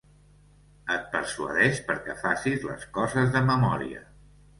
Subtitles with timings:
[0.93, 4.03] Et persuadeix perquè facis les coses de memòria.